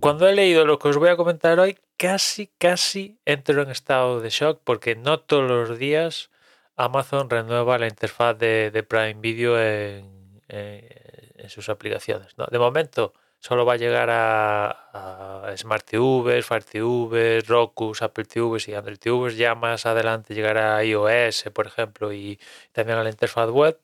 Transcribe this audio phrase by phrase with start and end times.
[0.00, 4.20] cuando he leído lo que os voy a comentar hoy, casi, casi entro en estado
[4.20, 6.30] de shock porque no todos los días
[6.76, 10.16] Amazon renueva la interfaz de, Prime Video en,
[11.48, 12.36] sus aplicaciones.
[12.38, 12.46] ¿no?
[12.50, 18.74] De momento solo va a llegar a, Smart TV, Fire TV, Roku, Apple TV y
[18.74, 19.34] Android TV.
[19.34, 22.38] Ya más adelante llegará a iOS, por ejemplo, y
[22.72, 23.78] también a la interfaz web.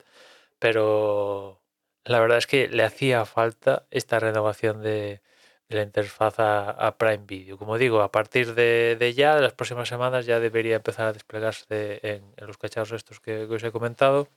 [0.59, 1.61] Pero
[2.05, 5.21] la verdad es que le hacía falta esta renovación de,
[5.69, 7.57] la interfaz a, Prime Video.
[7.57, 11.99] Como digo, a partir de, ya, de las próximas semanas, ya debería empezar a desplegarse
[12.03, 14.27] en, los cacharros estos que, os he comentado.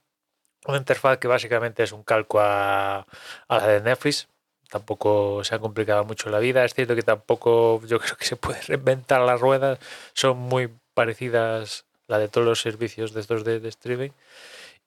[0.67, 3.07] Una interfaz que básicamente es un calco a,
[3.49, 4.29] a la de Netflix,
[4.69, 6.65] tampoco se ha complicado mucho la vida.
[6.65, 9.79] Es cierto que tampoco yo creo que se puede reinventar las ruedas.
[10.15, 14.11] Son muy parecidas la de todos los servicios de estos de, streaming.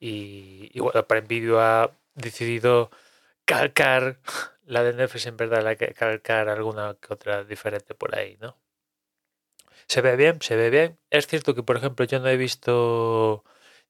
[0.00, 2.90] Y, y, bueno, Prime Video ha decidido
[3.44, 4.16] calcar
[4.66, 8.56] la de Netflix en verdad, la que calcar alguna que otra diferente por ahí, ¿no?
[9.88, 10.98] Se ve bien, se ve bien.
[11.10, 13.44] Es cierto que, por ejemplo, yo no he visto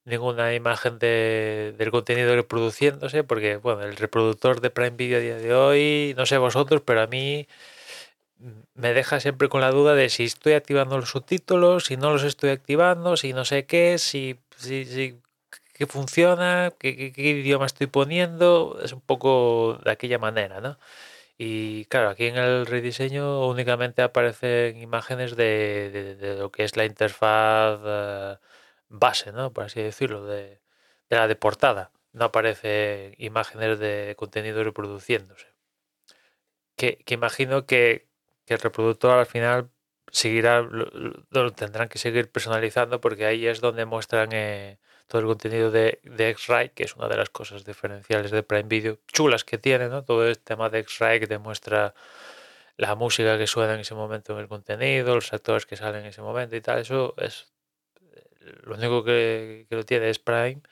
[0.04, 5.36] ninguna imagen de, del contenido reproduciéndose, porque bueno, el reproductor de Prime Video a día
[5.36, 7.46] de hoy, no sé vosotros, pero a mí
[8.74, 12.24] me deja siempre con la duda de si estoy activando los subtítulos, si no los
[12.24, 15.20] estoy activando, si no sé qué, si, si, si
[15.82, 20.78] qué funciona, qué, idioma estoy poniendo, es un poco de aquella manera, ¿no?
[21.38, 26.84] Y claro, aquí en el rediseño únicamente aparecen imágenes de, de, lo que es la
[26.84, 27.80] interfaz.
[27.84, 28.36] Eh,
[28.92, 29.52] base, ¿no?
[29.52, 30.60] Por así decirlo, de,
[31.10, 31.92] la de portada.
[32.12, 35.48] No aparece imágenes de contenido reproduciéndose.
[36.76, 38.08] Que, imagino que,
[38.46, 39.70] el reproductor al final
[40.10, 45.70] seguirá, lo, tendrán que seguir personalizando porque ahí es donde muestran eh, todo el contenido
[45.70, 49.58] de, de X-Ray, que es una de las cosas diferenciales de Prime Video, chulas que
[49.58, 50.04] tiene, ¿no?
[50.04, 51.94] Todo el tema de X-Ray que demuestra
[52.76, 56.06] la música que suena en ese momento en el contenido, los actores que salen en
[56.08, 57.52] ese momento y tal, eso es
[58.64, 60.62] lo único que, lo tiene es Prime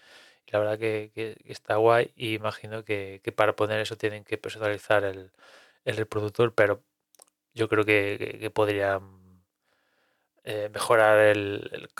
[0.50, 5.30] la verdad que, está guay y imagino que, para poner eso tienen que personalizar el,
[5.84, 6.82] reproductor, pero
[7.54, 9.19] yo creo que, podrían
[10.50, 11.36] eh, mejorar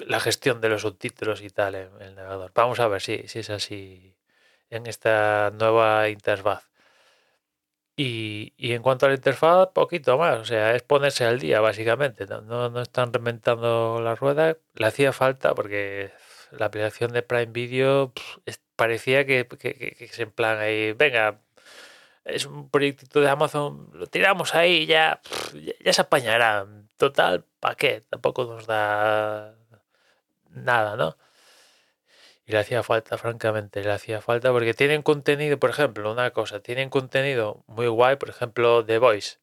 [0.06, 2.50] la gestión de los subtítulos y tal en, el navegador.
[2.54, 4.16] Vamos a ver si, si es así
[4.70, 6.68] en esta nueva interfaz.
[7.96, 12.26] Y, en cuanto a la interfaz, poquito más, o sea, es ponerse al día básicamente,
[12.26, 16.10] no, están reinventando la rueda, le hacía falta porque
[16.52, 18.12] la aplicación de Prime Video
[18.76, 21.40] parecía que, que, se en plan ahí, venga,
[22.24, 25.20] es un proyectito de Amazon, lo tiramos ahí ya,
[25.54, 26.66] ya, ya se apañará,
[27.00, 28.02] total, ¿para qué?
[28.10, 29.56] Tampoco nos da
[30.50, 31.16] nada, ¿no?
[32.46, 36.60] Y le hacía falta, francamente, le hacía falta porque tienen contenido, por ejemplo, una cosa,
[36.60, 39.38] tienen contenido muy guay, por ejemplo, The Voice,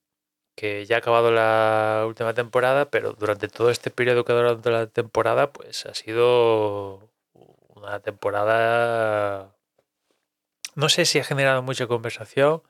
[0.56, 4.72] que ya ha acabado la última temporada, pero durante todo este periodo que ha durado
[4.72, 7.10] la temporada, pues ha sido
[7.76, 9.56] una temporada,
[10.76, 12.62] no sé si ha generado mucha conversación,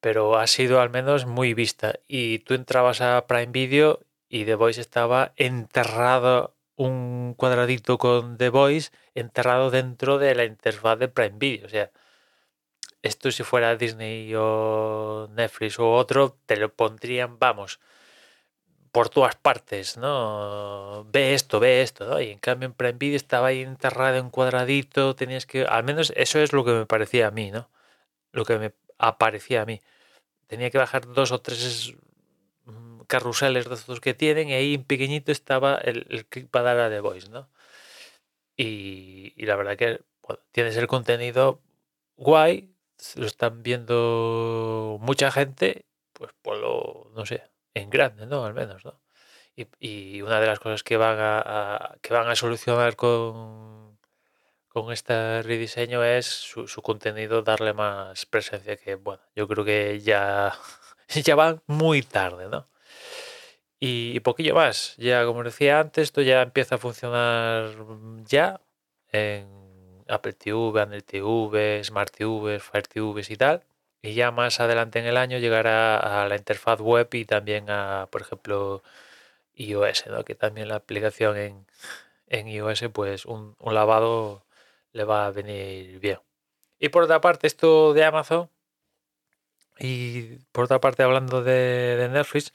[0.00, 1.94] pero ha sido al menos muy vista.
[2.08, 4.00] Y tú entrabas a Prime Video
[4.30, 10.98] y The Voice estaba enterrado un cuadradito con The Voice enterrado dentro de la interfaz
[10.98, 11.66] de Prime Video.
[11.66, 11.90] O sea,
[13.02, 17.80] esto si fuera Disney o Netflix o otro, te lo pondrían, vamos,
[18.92, 21.04] por todas partes, ¿no?
[21.10, 22.20] Ve esto, ve esto, ¿no?
[22.20, 26.12] Y en cambio en Prime Video estaba ahí enterrado en cuadradito, tenías que, al menos
[26.16, 27.68] eso es lo que me parecía a mí, ¿no?
[28.32, 29.80] Lo que me aparecía a mí.
[30.46, 31.94] Tenía que bajar dos o tres
[33.10, 37.00] carruseles de estos que tienen y ahí en pequeñito estaba el, el para dar The
[37.00, 37.50] Voice, ¿no?
[38.56, 40.00] Y, la verdad que
[40.52, 41.60] tienes el contenido
[42.16, 42.74] guay,
[43.16, 47.42] lo están viendo mucha gente, pues por lo, no sé,
[47.74, 48.44] en grande, ¿no?
[48.44, 49.00] Al menos, ¿no?
[49.56, 53.98] Y, una de las cosas que van a, que van a solucionar con,
[54.68, 60.00] con este rediseño es su, su, contenido darle más presencia que, bueno, yo creo que
[60.00, 60.54] ya,
[61.24, 62.68] ya van muy tarde, ¿no?
[63.80, 64.94] Y, poquillo más.
[64.98, 67.70] Ya, como decía antes, esto ya empieza a funcionar
[68.26, 68.60] ya
[69.12, 73.64] en Apple TV, Android TV, Smart TV, Fire TV y tal.
[74.02, 78.08] Y ya más adelante en el año llegará a la interfaz web y también a,
[78.10, 78.82] por ejemplo,
[79.54, 80.24] iOS, ¿no?
[80.24, 81.66] que también la aplicación en,
[82.28, 84.44] en iOS, pues un, lavado
[84.92, 86.20] le va a venir bien.
[86.78, 88.50] Y por otra parte, esto de Amazon,
[89.78, 92.52] y por otra parte, hablando de, de Netflix,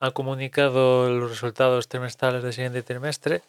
[0.00, 3.42] han comunicado los resultados trimestrales del siguiente trimestre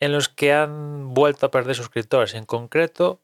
[0.00, 2.34] en los que han vuelto a perder suscriptores.
[2.34, 3.20] En concreto,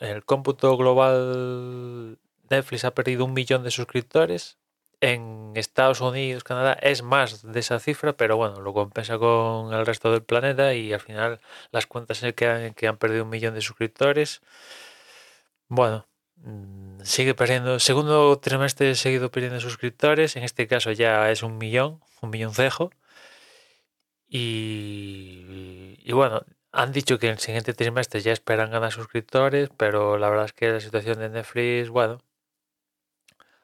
[0.00, 2.18] el cómputo global
[2.50, 4.58] Netflix ha perdido un millón de suscriptores
[5.00, 9.86] En Estados Unidos, Canadá, es más de esa cifra, pero bueno, lo compensa con el
[9.86, 11.40] resto del planeta y al final
[11.70, 14.42] las cuentas en que han perdido un millón de suscriptores.
[15.68, 16.06] Bueno,
[16.36, 22.00] mm, sigue perdiendo, segundo trimestre seguido perdiendo suscriptores, en este caso ya es un millón,
[22.22, 22.90] un millón cejo.
[24.28, 26.42] Y, y bueno,
[26.72, 30.52] han dicho que en el siguiente trimestre ya esperan ganar suscriptores, pero la verdad es
[30.52, 32.22] que la situación de Netflix, bueno,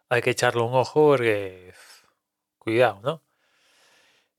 [0.09, 1.75] hay que echarle un ojo porque
[2.59, 3.23] cuidado, ¿no?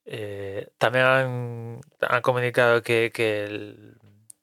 [0.05, 3.73] Eh, también han, comunicado que, que,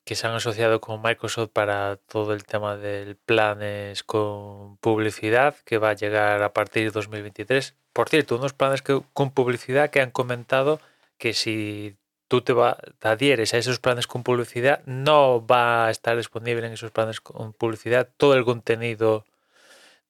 [0.06, 5.90] se han asociado con Microsoft para todo el tema del planes con publicidad que va
[5.90, 7.74] a llegar a partir de 2023.
[7.92, 10.80] Por cierto, unos planes que, con publicidad que han comentado
[11.18, 11.96] que si
[12.28, 16.66] tú te, va, te adhieres a esos planes con publicidad, no va a estar disponible
[16.66, 19.24] en esos planes con publicidad todo el contenido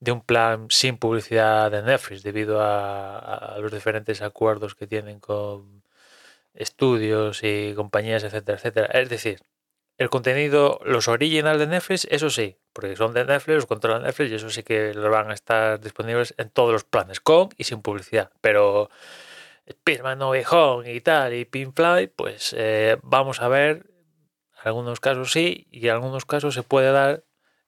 [0.03, 5.83] de un plan sin publicidad de Netflix debido a, los diferentes acuerdos que tienen con
[6.55, 8.87] estudios y compañías, etcétera, etcétera.
[9.01, 9.41] Es decir,
[10.03, 14.31] el contenido, los original de Netflix, eso sí, porque son de Netflix, los controla Netflix
[14.31, 17.65] y eso sí que los van a estar disponibles en todos los planes, con y
[17.65, 18.31] sin publicidad.
[18.41, 18.91] Pero
[19.71, 20.45] Spiderman No Way
[20.87, 23.87] y tal, y Pinfly, pues eh, vamos a ver,
[24.63, 27.25] en algunos casos sí, y en algunos casos se puede dar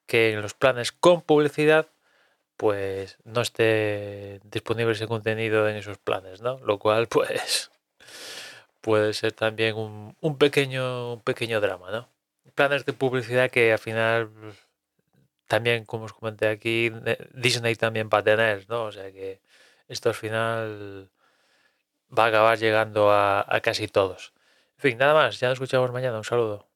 [0.07, 1.89] que en los planes con publicidad,
[2.57, 6.59] pues no esté disponible ese contenido en esos planes, ¿no?
[6.61, 7.71] Lo cual, pues,
[8.81, 12.14] puede ser también un, un pequeño, un pequeño drama, ¿no?
[12.55, 14.31] Planes de publicidad que al final
[15.47, 16.93] también, como os comenté aquí,
[17.33, 18.85] Disney también va a tener, ¿no?
[18.85, 19.41] O sea que
[19.89, 21.11] esto al final
[22.17, 24.33] va a acabar llegando a, a casi todos.
[24.77, 26.69] En fin, nada más, ya nos escuchamos mañana, un saludo.